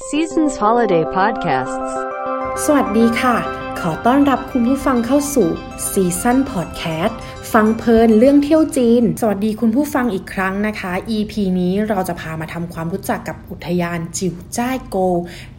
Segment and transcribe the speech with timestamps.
[0.00, 1.92] Seasons Holiday Podcasts.
[2.64, 3.36] สวัสดีค่ะ
[3.80, 5.48] ขอต้อนรับคุณผู้ฟังเข้าสู่
[5.90, 6.32] ซีซั
[7.58, 14.96] ฟังเพลินเรื่องเที่ยวจีน สวัสดีคุณผู้ฟังอีกครั้งนะคะ EP นี้เราจะพามาทำความรู้จักกับอุทยานจิ๋วจ้ายโก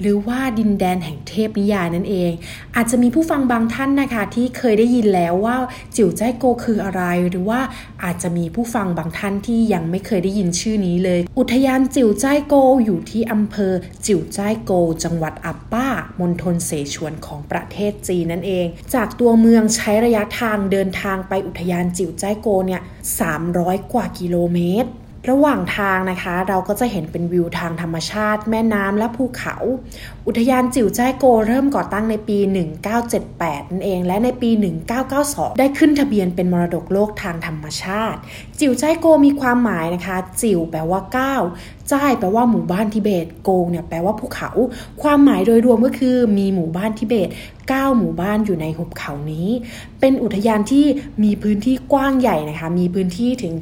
[0.01, 2.31] หรือว่าดินแดนแห่งเทพนิยายนั่นเอง
[2.75, 5.55] อาจจะมีผู้ฟังบางท่านนะคะ ที่เคยได้ยินแล้วว่า
[5.95, 7.59] จิ๋วจ้ายโกคืออะไร หรือว่า
[8.03, 12.55] อาจจะมีผู้ฟังบางท่านที่ยังไม่เคยได้ยินชื่อนี้เลย อุทยานจิ๋วจ้ายโก
[12.85, 13.73] อยู่ที่อำเภอ
[14.05, 14.71] จิ๋วจ้ายโก
[15.03, 15.87] จังหวัดอัปป้า
[16.19, 22.81] มณฑลเสฉวนของประเทศจีนนั่นเอง จากตัวเมืองใช้ระยะทางเดินทางไปอุทยานจิ๋วจ้ายโกเนี่ย
[23.37, 24.91] 300 กว่ากิโลเมตร
[25.31, 29.55] ระหว่างทางนะคะ เราก็จะเห็นเป็นวิวทางธรรมชาติ แม่น้ำและภูเขา
[30.27, 32.37] อุทยานจิ๋วจ้ายโกเริ่มก่อตั้งในปี
[33.05, 34.49] 1978 นั่นเอง และในปี
[35.05, 38.19] 1992 ได้ขึ้นทะเบียนเป็นมรดกโลกทางธรรมชาติ
[38.59, 41.35] จิ๋วจ้ายโกมีความหมายนะคะ จิ๋วแปลว่าก้า
[41.91, 44.49] จ้ายแปลว่าหมู่บ้านทิเบต โกเนี่ยแปลว่าภูเขา
[45.01, 47.29] ความหมายโดยรวมก็คือมีหมู่บ้านทิเบต
[47.63, 49.47] 9 หมู่บ้านอยู่ในหุบเขานี้
[49.99, 50.85] เป็นอุทยานที่
[51.23, 53.53] มีพื้นที่กว้างใหญ่นะคะ มีพื้นที่ถึง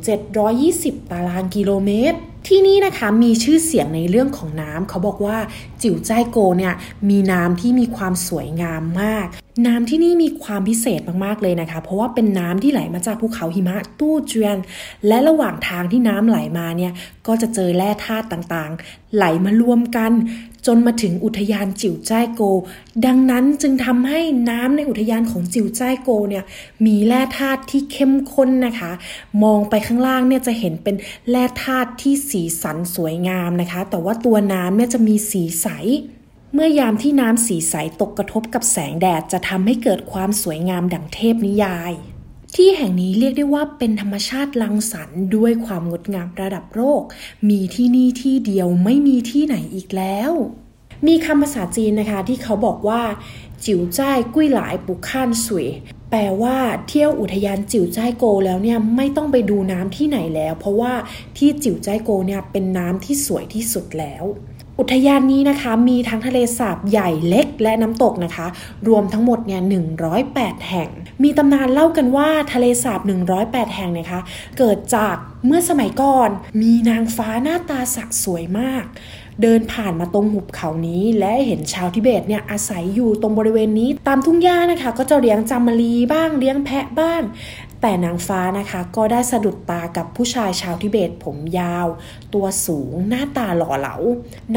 [0.52, 5.38] 720 ตารางกิโลเมตรที่นี่นะคะมีชื่อเสียงในเรื่องของน้ำเขาบอกว่า
[5.82, 6.74] จิ๋วจ้ายโกเนี่ย
[7.10, 9.26] มีน้ำที่มีความสวยงามมาก
[9.68, 14.58] น้ำที่นี่มีความพิเศษมากๆเลยนะคะ เพราะว่าเป็นน้ำที่ไหลมาจากภูเขาหิมะตู้เจียน
[15.08, 16.94] และระหว่างทางที่น้ำไหลมาเนี่ย
[17.28, 20.12] ก็จะเจอแร่ธาตุต่างๆ ไหลมารวมกัน
[20.68, 22.42] จนมาถึงอุทยานจิ๋วจ้ายโก
[23.06, 26.44] ดังนั้นจึงทำให้น้ำในอุทยานของจิ๋วจ้ายโกเนี่ย
[26.86, 28.92] มีแร่ธาตุที่เข้มข้นนะคะ
[29.44, 30.96] มองไปข้างล่างเนี่ยจะเห็นเป็น
[31.30, 35.68] แร่ธาตุที่สีสันสวยงามนะคะ แต่ว่าตัวน้ำเนี่ยจะมีสีใส
[36.56, 41.94] เมื่อยามที่น้ำสีใสตกกระทบกับแสงแดดจะทำให้เกิดความสวยงามดังเทพนิยาย
[42.56, 47.02] ที่แห่งนี้เรียกได้ว่าเป็นธรรมชาติลังสรรค์ด้วยความงดงามระดับโลก
[47.50, 50.32] มีที่นี่ที่เดียวไม่มีที่ไหนอีกแล้ว
[51.08, 53.02] มีคำภาษาจีนนะคะที่เขาบอกว่า
[53.66, 55.68] จิ๋วจ้ายกุ้ยหลายปุกข้านสวย
[56.10, 56.58] แปลว่า
[56.88, 60.94] เที่ยวอุทยานจิ๋วจ้ายโกแล้วเนี่ยไม่ต้องไปดูน้ำที่ไหนแล้ว เพราะว่า
[61.38, 64.24] ที่จิ๋วจ้ายโกเนี่ยเป็นน้ำที่สวยที่สุดแล้ว
[64.84, 68.48] อุทยานนี้นะคะมีทั้งทะเลสาบใหญ่เล็กและน้ำตกนะคะ
[68.88, 69.62] รวมทั้งหมดเนี่ย
[70.16, 70.90] 108 แห่ง
[71.24, 73.00] มีตำนานเล่ากันว่าทะเลสาบ
[73.38, 74.20] 108 แห่งนะคะ
[74.58, 75.16] เกิดจาก
[75.46, 76.30] เมื่อสมัยก่อน
[76.62, 78.84] มีนางฟ้าหน้าตาสักสวยมาก
[79.42, 87.22] เดินผ่านมาตรงหุบเขานี้ และเห็นชาวทิเบตเนี่ยอาศัยอยู่ตรงบริเวณนี้ ตามทุ่งหญ้านะคะ ก็จะเลี้ยงจามรีบ้างเลี้ยงแพะบ้าง
[87.82, 91.88] แต่นางฟ้านะคะ ก็ได้สะดุดตากับผู้ชายชาวทิเบตผมยาว
[92.34, 93.96] ตัวสูงหน้าตาหล่อเหลา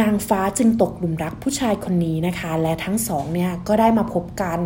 [0.00, 4.60] นางฟ้าจึงตกหลุมรักผู้ชายคนนี้นะคะ และทั้งสองเนี่ยก็ได้มาพบกัน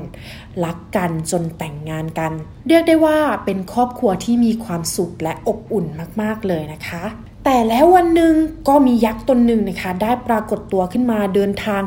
[0.65, 2.33] รักกันจนแต่งงานกัน
[2.69, 5.87] เรียกได้ว่าเป็นครอบครัวที่มีความสุขและอบอุ่น
[6.23, 7.05] มาก ๆเลยนะคะ
[7.51, 8.35] แต่แล้ววันหนึ่ง
[8.69, 11.83] ก็มียักษ์ตนหนึ่งนะคะ ได้ปรากฏตัวขึ้นมาเดินทาง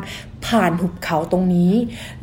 [0.46, 1.72] ผ่านหุบเขาตรงนี้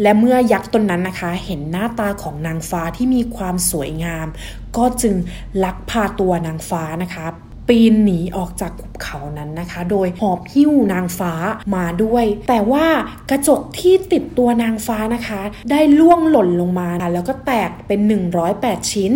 [0.02, 4.28] และเมื่อยักษ์ตนนั้นนะคะ เห็นหน้าตาของนางฟ้าที่มีความสวยงาม
[4.78, 5.16] ก็จึง
[5.64, 7.26] ลักพาตัวนางฟ้านะคะ
[7.68, 11.34] ปีนหนีออกจากหุบเขานั้นนะคะ โดยหอบหิ้วนางฟ้า
[11.76, 12.88] มาด้วย แต่ว่า
[13.30, 18.00] กระจกที่ติดตัวนางฟ้านะคะ ได้ล่วงหล่นลงมาแล้วก็แตกเป็น
[18.46, 19.14] 108 ชิ้น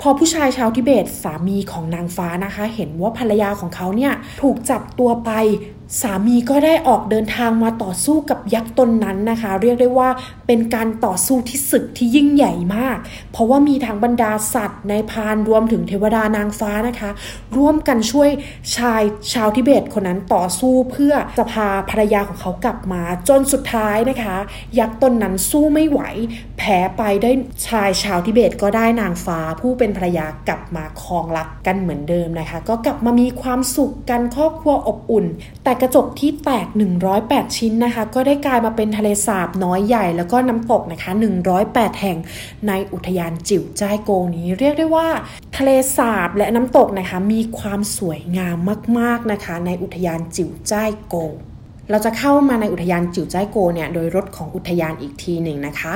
[0.00, 4.12] พอผู้ชายชาวทิเบตสามีของนางฟ้านะคะ เห็นว่าภรรยาของเขาเนี่ย
[4.42, 5.30] ถูกจับตัวไป
[6.00, 10.08] สามีก็ได้ออกเดินทางมาต่อสู้กับยักษ์ตนนั้นนะคะ เรียกได้ว่า
[10.46, 12.96] เป็นการต่อสู้ที่ศึกที่ยิ่งใหญ่มาก
[13.32, 17.10] เพราะว่ามีทั้งบรรดาสัตว์ในพานรวมถึงเทวดานางฟ้านะคะ
[17.56, 18.30] ร่วมกันช่วย
[18.76, 19.02] ชาย
[19.32, 24.36] ชาวทิเบตคนนั้นต่อสู้เพื่อจะพาภรรยาของเขากลับมาจนสุดท้ายนะคะ
[24.78, 26.00] ยักษ์ตนนั้นสู้ไม่ไหว
[26.58, 27.30] แพ้ไปได้
[27.68, 35.26] ชายชาวทิเบตก็ได้นางฟ้า ผู้เป็นภรรยากลับมาครองรักกันเหมือนเดิมนะคะ ก็กลับมามีความสุขกันครอบครัวอบอุ่น
[35.64, 36.66] แต่กระจกที่แตก
[37.12, 41.10] 108 ชิ้นนะคะ ก็ได้กลายมาเป็นทะเลสาบน้อยใหญ่แล้วก็น้ำตกนะคะ
[41.56, 42.18] 108 แห่ง
[42.68, 45.08] ในอุทยานจิ๋วจ้ายโกนี้ เรียกได้ว่า
[45.56, 48.56] ทะเลสาบและน้ำตกนะคะ มีความสวยงาม
[48.98, 51.16] มากๆนะคะ ในอุทยานจิ๋วจ้ายโก
[51.90, 55.92] เราจะเข้ามาในอุทยานจิ๋วจ้ายโกเนี่ยโดยรถของอุทยานอีกทีหนึ่งนะคะ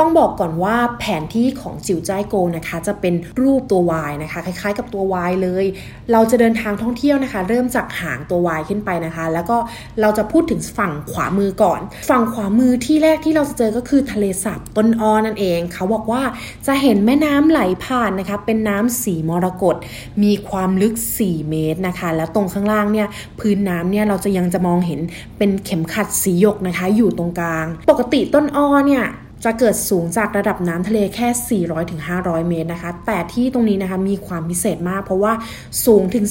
[0.00, 5.64] ต้องบอกก่อนว่าแผนที่ของจิ๋วจ้ายโกนะคะ จะเป็นรูปตัว Y นะคะ คล้ายๆ กับตัว Y เลย
[6.12, 9.56] เราจะเดินทางท่องเที่ยวนะคะ เริ่มจากหางตัว Y ขึ้นไปนะคะ แล้วก็
[10.00, 11.80] เราจะพูดถึงฝั่งขวามือก่อน
[12.10, 16.22] ฝั่งขวามือที่แรกที่เราจะเจอก็คือทะเลสาบต้นอ้อนั่นเอง เขาบอกว่า
[16.66, 19.76] จะเห็นแม่น้ำไหลผ่านนะคะ เป็นน้ำสีมรกต
[20.22, 23.08] มีความลึก 4 เมตรนะคะ แล้วตรงข้างล่างเนี่ย
[23.40, 25.00] พื้นน้ำเนี่ยเราจะยังจะมองเห็น
[25.38, 29.04] เป็นเข็มขัดสีหยกนะคะ อยู่ตรงกลาง ปกติต้นอ้อเนี่ย
[29.44, 31.28] จะเกิดสูงจากระดับน้ำทะเลแค่
[31.84, 35.32] 400-500 เมตรนะคะ แต่ที่ตรงนี้นะคะมีความพิเศษมาก เพราะว่า
[35.84, 36.26] สูงถึง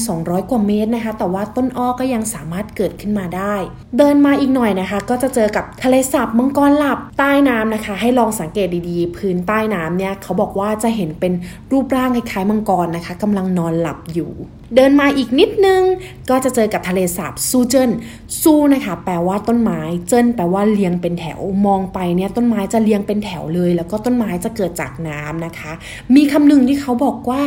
[0.00, 3.54] 2,200 กว่าเมตรนะคะ แต่ว่าต้นอ้อก็ยังสามารถเกิดขึ้นมาได้
[3.98, 11.32] เดินมาอีกหน่อยนะคะ ก็จะเจอกับทะเลสาบมังกรหลับใต้น้ำนะคะ ให้ลองสังเกตดีๆ พื้นใต้น้ำเนี่ยเขาบอกว่าจะเห็นเป็น
[11.72, 14.32] รูปร่างคล้ายๆมังกรนะคะกำลังนอนหลับอยู่
[14.76, 15.82] เดินมาอีกนิดนึง
[16.30, 17.90] ก็จะเจอกับทะเลสาบซูเจิน
[18.42, 25.72] ซูนะคะ แปลว่าต้นไม้ เจินแปลว่าเรียงเป็นแถวมองไปเนี่ยต้นไม้จะเรียงเป็นแถวเลย แล้วก็ต้นไม้จะเกิดจากน้ำนะคะ
[26.14, 27.42] มีคำหนึ่งที่เขาบอกว่า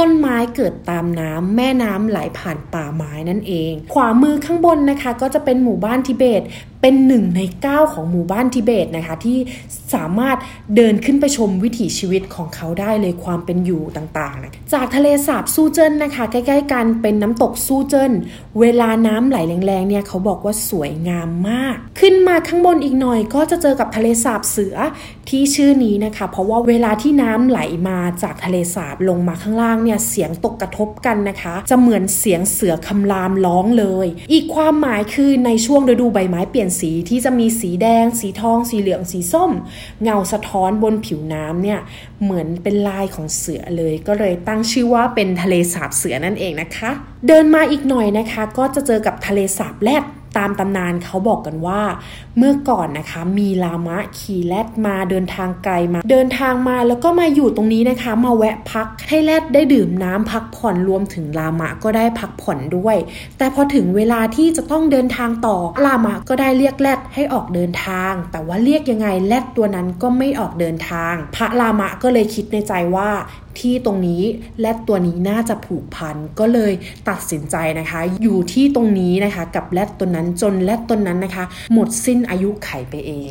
[0.00, 6.42] ต้นไม้เกิดตามน้ำแม่น้ำไหลผ่านป่าไม้นั่นเอง ขวามือข้างบนนะคะ ก็จะเป็นหมู่บ้านทิเบต
[6.80, 9.38] เป็นหนึ่งใน 9 ของหมู่บ้านทิเบตนะคะ ที่
[9.94, 10.36] สามารถ
[10.76, 18.12] เดินขึ้นไปชมวิถีชีวิตของเขาได้เลยความเป็นอยู่ต่างๆนะจากทะเลสาบซูเจิ้นนะคะ ใกล้ๆกันเป็นน้ำตกซูเจิ้น
[18.60, 24.76] เวลาน้ำไหลแรงๆเนี่ยเขาบอกว่าสวยงามมาก ขึ้นมาข้างบนอีกหน่อย ก็จะเจอกับทะเลสาบเสือ
[25.28, 39.52] ที่ชื่อนี้นะคะ เพราะว่าเวลาที่น้ำไหลมาจากทะเลสาบลงมาข้างล่างเนี่ยเสียงตกกระทบกันนะคะ จะเหมือนเสียงเสือคำรามร้องเลย อีกความหมายคือในช่วงฤดูใบไม้เปลี่ยนสีที่จะมีสีแดง สีทอง สีเหลือง สีส้ม
[40.02, 41.80] เงาสะท้อนบนผิวน้ำเนี่ย
[42.22, 46.90] เหมือนเป็นลายของเสือเลย ก็เลยตั้งชื่อว่าเป็นทะเลสาบเสือนั่นเองนะคะ
[47.26, 50.04] เดินมาอีกหน่อยนะคะ ก็จะเจอกับทะเลสาบแรด
[50.38, 51.80] ตามตำนานเขาบอกกันว่า
[52.38, 62.96] เมื่อก่อนนะคะ มีลามะขี่แรดมาเดินทางไกลมา เดินทางมาแล้วก็มาอยู่ตรงนี้นะคะ มาแวะพักให้แรดได้ดื่มน้ำพักผ่อนรวมถึงลามะก็ได้พักผ่อนด้วย
[63.38, 65.56] แต่พอถึงเวลาที่จะต้องเดินทางต่อ
[65.86, 73.10] ลามะก็ได้เรียกแรดให้ออกเดินทาง แต่ว่าเรียกยังไงแรดตัวนั้นก็ไม่ออกเดินทาง พระลามะก็เลยคิดในใจว่า
[73.60, 74.22] ที่ตรงนี้
[74.60, 76.72] และตัวนี้น่าจะผูกพันก็เลย
[77.08, 83.28] ตัดสินใจนะคะ อยู่ที่ตรงนี้นะคะ กับแรดตัวนั้นจนและต้นนั้นนะคะ หมดสิ้นอายุไขไปเอง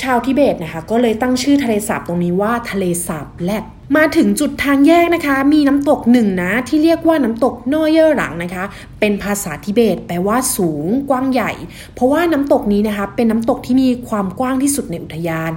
[0.00, 3.64] ชาวทิเบตนะคะ ก็เลยตั้งชื่อทะเลสาบตรงนี้ว่าทะเลสาบแลด
[3.96, 8.64] มาถึงจุดทางแยกนะคะ มีน้ำตกหนึ่งนะที่เรียกว่าน้ำตกนอเยอร์หลังนะคะ
[9.00, 11.52] เป็นภาษาทิเบต แปลว่าสูงกว้างใหญ่
[11.94, 15.50] เพราะว่าน้ำตกนี้นะคะ เป็นน้ำตกที่มีความกว้างที่สุดในอุทยาน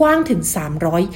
[0.00, 0.40] กว้างถึง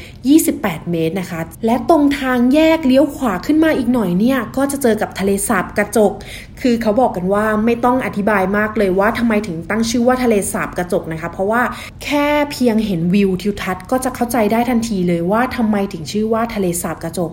[0.09, 6.13] 328 เมตรนะคะ และตรงทางแยกเลี้ยวขวาขึ้นมาอีกหน่อยเนี่ยก็จะเจอกับทะเลสาบกระจก
[6.61, 11.63] คือเขาบอกกันว่าไม่ต้องอธิบายมากเลยว่าทำไมถึงตั้งชื่อว่าทะเลสาบกระจกนะคะ เพราะว่า
[12.05, 17.31] แค่เพียงเห็นวิวทิวทัศน์ก็จะเข้าใจได้ทันทีเลยว่าทำไมถึงชื่อว่าทะเลสาบกระจก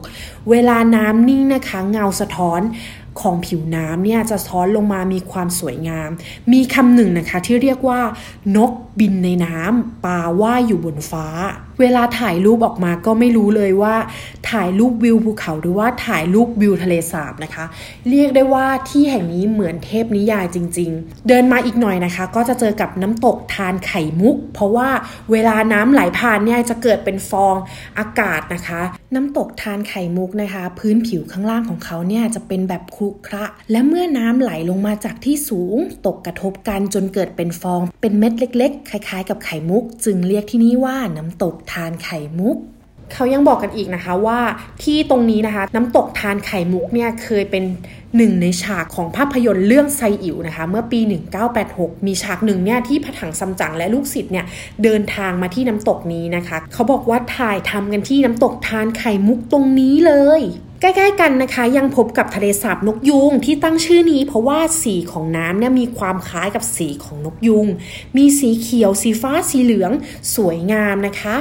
[0.50, 2.62] เวลาน้ำนิ่งนะคะเงาสะท้อน
[3.20, 6.10] ของผิวน้ำเนี่ยจะซ้อนลงมามีความสวยงาม
[6.54, 8.02] มีคำหนึ่งนะคะที่เรียกว่า
[8.56, 11.28] นกบินในน้ำปลาว่ายอยู่บนฟ้า
[11.80, 13.96] เวลาถ่ายรูปออกมาก็ไม่รู้เลยว่า
[14.52, 17.66] ถ่ายรูปวิวภูเขาหรือว่าถ่ายรูปวิวทะเลสาบนะคะ
[18.10, 24.90] เรียกได้ว่าที่แห่งนี้เหมือนเทพนิยายจริง ๆ เดินมาอีกหน่อยนะคะ ก็จะเจอกับน้ำตกทานไข่มุก เพราะว่า
[25.32, 27.56] เวลาน้ำไหลผ่านเนี่ยจะเกิดเป็นฟอง
[28.00, 28.82] อากาศนะคะ
[29.16, 42.58] น้ำตกทานไข่มุกนะคะ พื้นผิวข้างล่างของเขาเนี่ยจะเป็นแบบครุขระและเมื่อน้ำไหลลงมาจากที่สูง ตกกระทบกันจนเกิดเป็นฟอง เป็นเม็ดเล็ก ๆ คล้าย ๆ กับไข่มุก จึงเรียกที่นี่ว่าน้ำตกทานไข่มุก
[43.14, 44.40] เขายังบอกกันอีกนะคะว่า
[44.84, 47.64] ที่ตรงนี้นะคะ น้ำตกทานไข่มุกเนี่ยเคยเป็น
[48.18, 51.00] หนึ่งในฉากของภาพยนตร์เรื่องไซอิ๋วนะคะ เมื่อปี
[51.54, 54.46] 1986 มีฉากหนึ่งเนี่ยที่ผถังซัมจั๋งและลูกศิษย์เนี่ย
[54.84, 60.42] เดินทางมาที่น้ำตกนี้นะคะ เขาบอกว่าถ่ายทำกันที่น้ำตกทานไข่มุกตรงนี้เลย
[60.82, 67.68] ใกล้ๆกันนะคะ ยังพบกับทะเลสาบนกยูงที่ตั้งชื่อนี้ เพราะว่าสีของน้ำเนี่ยมีความคล้ายกับสีของนกยูง
[68.18, 69.92] มีสีเขียว สีฟ้าสีเหลือง
[70.36, 71.36] สวยงามนะคะ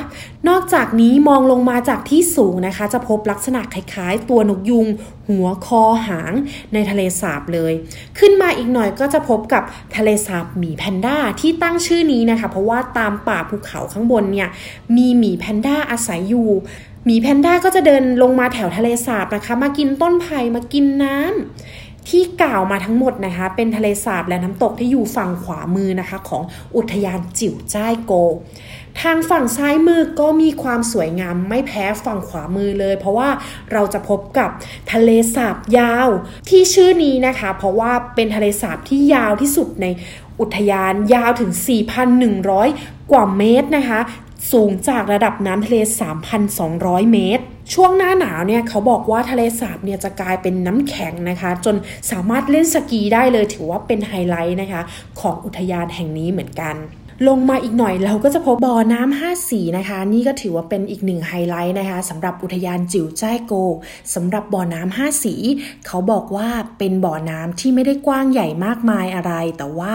[0.49, 4.87] นอกจากนี้มองลงมาจากที่สูงนะคะ จะพบลักษณะคล้ายๆ ตัวนกยุง
[5.29, 6.33] หัวคอหาง
[6.73, 7.73] ในทะเลสาบเลย
[8.19, 9.63] ขึ้นมาอีกหน่อยก็จะพบกับ
[9.97, 14.49] ทะเลสาบหมีแพนด้าที่ตั้งชื่อนี้นะคะ เพราะว่าตามป่าภูเขาข้างบนเนี่ย
[14.97, 16.51] มีหมีแพนด้าอาศัยอยู่
[17.07, 26.43] หมีแพนด้าก็จะเดินลงมาแถวทะเลสาบนะคะ มากินต้นไผ่มากินน้ำที่กล่าวมาทั้งหมดนะคะ เป็นทะเลสาบและน้ำตกที่อยู่ฝั่งขวามือนะคะ ของ
[26.77, 28.13] อุทยานจิ๋วจ้ายโก
[29.01, 33.29] ทางฝั่งซ้ายมือก็มีความสวยงามไม่แพ้ฝั่งขวามือเลย เพราะว่า
[33.73, 34.51] เราจะพบกับ
[34.93, 36.09] ทะเลสาบยาว
[36.49, 39.87] ที่ชื่อนี้นะคะ เพราะว่าเป็นทะเลสาบที่ยาวที่สุดใน
[40.41, 41.53] อุทยานยาวถึง
[42.31, 44.01] 4,100 กว่าเมตรนะคะ
[44.53, 45.77] สูงจากระดับน้ำทะเล
[46.45, 51.77] 3,200 เมตร ช่วงหน้าหนาวเนี่ยเขาบอกว่าทะเลสาบเนี่ยจะกลายเป็นน้ำแข็งนะคะ จน
[52.11, 54.83] สามารถเล่นสกีได้เลยถือว่าเป็นไฮไลท์นะคะ
[55.21, 56.75] ของอุทยานแห่งนี้เหมือนกัน
[57.29, 63.53] ลงมาอีกหน่อยเราก็จะพบบ่อน้ำห้าสีนะคะ นี่ก็ถือว่าเป็นอีกหนึ่งไฮไลท์นะคะสำหรับอุทยานจิ่วจ้ายโกว
[64.15, 65.35] สำหรับบ่อน้ำห้าสี
[65.87, 69.95] เขาบอกว่าเป็นบ่อน้ำที่ไม่ได้กว้างใหญ่มากมายอะไร แต่ว่า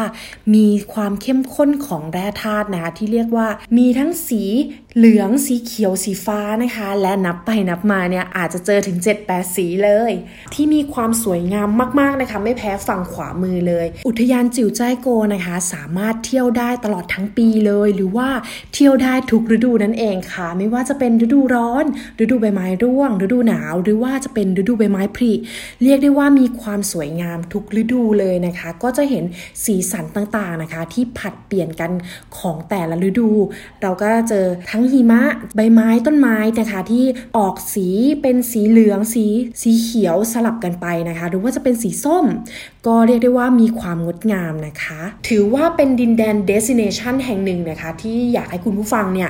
[0.55, 3.47] มีความเข้มข้นของแร่ธาตุนะคะที่เรียกว่า
[3.77, 4.43] มีทั้งสี
[4.97, 8.97] เหลืองสีเขียวสีฟ้านะคะ และนับไปนับมาเนี่ยอาจจะเจอถึง
[9.27, 10.11] 7-8 สีเลย
[10.53, 18.29] ที่มีความสวยงามมากๆนะคะ ไม่แพ้ฝั่งขวามือเลย อุทยานจิ๋วจ้ายโกนะคะ สามารถเที่ยวได้ตลอดทั้งปีเลย หรือว่า
[18.73, 21.85] เที่ยวได้ทุกฤดูนั่นเองค่ะ ไม่ว่าจะเป็นฤดูร้อน
[22.23, 25.33] ฤดูใบไม้ร่วง ฤดูหนาว หรือว่าจะเป็นฤดูใบไม้ผลิ
[25.83, 29.23] เรียกได้ว่ามีความสวยงามทุกฤดูเลยนะคะ ก็จะเห็น
[29.65, 31.91] สีสันต่างๆนะคะ ที่ผัดเปลี่ยนกัน
[32.37, 33.29] ของแต่ละฤดู
[33.81, 35.21] เราก็เจอทั้งหิมะ
[35.55, 37.05] ใบไม้ต้นไม้นะคะที่
[37.37, 37.87] ออกสี
[38.21, 39.25] เป็นสีเหลืองสี
[39.61, 42.25] สีเขียวสลับกันไปนะคะ หรือว่าจะเป็นสีส้ม
[42.87, 49.29] ก็เรียกได้ว่ามีความงดงามนะคะ ถือว่าเป็นดินแดนเดสิเนชันแห่งหนึ่งนะคะ ที่อยากให้คุณผู้ฟังเนี่ย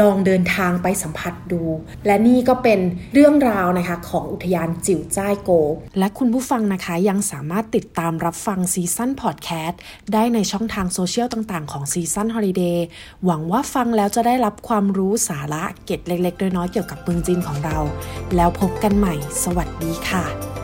[0.00, 1.62] ลองเดินทางไปสัมผัสดู
[2.06, 2.80] และนี่ก็เป็น
[3.14, 5.50] เรื่องราวนะคะของอุทยานจิ่วจ้ายโกว
[5.98, 9.80] และคุณผู้ฟังนะคะยังสามารถติดตามรับฟัง Season Podcast
[10.12, 12.86] ได้ในช่องทางโซเชียลต่างๆของ Season Holiday
[13.24, 17.78] หวังว่าฟังแล้วจะได้รับความรู้สาระเกร็ดเล็กๆน้อยๆเกี่ยวกับเมืองจีนของเรา
[18.36, 20.59] แล้วพบกันใหม่ สวัสดีค่ะ